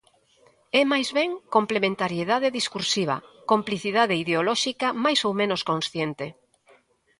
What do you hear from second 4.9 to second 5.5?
máis ou